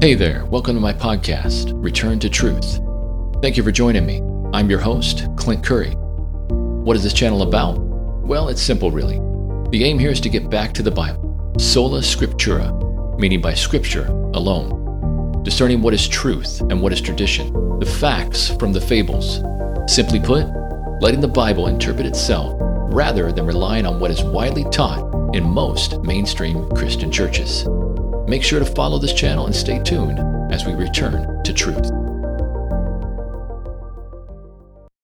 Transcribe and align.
Hey 0.00 0.14
there, 0.14 0.44
welcome 0.46 0.74
to 0.74 0.80
my 0.82 0.92
podcast, 0.92 1.72
Return 1.82 2.18
to 2.18 2.28
Truth. 2.28 2.80
Thank 3.40 3.56
you 3.56 3.62
for 3.62 3.72
joining 3.72 4.04
me. 4.04 4.20
I'm 4.52 4.68
your 4.68 4.80
host, 4.80 5.26
Clint 5.36 5.64
Curry. 5.64 5.92
What 5.92 6.96
is 6.96 7.02
this 7.02 7.14
channel 7.14 7.40
about? 7.40 7.78
Well, 7.78 8.50
it's 8.50 8.60
simple, 8.60 8.90
really. 8.90 9.16
The 9.70 9.84
aim 9.84 9.98
here 9.98 10.10
is 10.10 10.20
to 10.20 10.28
get 10.28 10.50
back 10.50 10.74
to 10.74 10.82
the 10.82 10.90
Bible, 10.90 11.54
sola 11.58 12.00
scriptura, 12.00 13.18
meaning 13.18 13.40
by 13.40 13.54
scripture 13.54 14.06
alone, 14.34 15.42
discerning 15.42 15.80
what 15.80 15.94
is 15.94 16.06
truth 16.06 16.60
and 16.60 16.82
what 16.82 16.92
is 16.92 17.00
tradition, 17.00 17.52
the 17.78 17.86
facts 17.86 18.50
from 18.56 18.74
the 18.74 18.80
fables. 18.82 19.40
Simply 19.86 20.20
put, 20.20 20.46
letting 21.00 21.20
the 21.20 21.28
Bible 21.28 21.68
interpret 21.68 22.06
itself 22.06 22.54
rather 22.58 23.32
than 23.32 23.46
relying 23.46 23.86
on 23.86 24.00
what 24.00 24.10
is 24.10 24.22
widely 24.22 24.64
taught 24.70 25.34
in 25.34 25.44
most 25.44 26.02
mainstream 26.02 26.68
Christian 26.70 27.10
churches. 27.10 27.64
Make 28.26 28.42
sure 28.42 28.58
to 28.58 28.66
follow 28.66 28.98
this 28.98 29.12
channel 29.12 29.46
and 29.46 29.54
stay 29.54 29.82
tuned 29.82 30.18
as 30.52 30.64
we 30.64 30.72
return 30.72 31.42
to 31.42 31.52
truth. 31.52 32.03